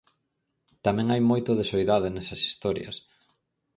[0.85, 2.95] Tamén hai moito de soidade nesas historias.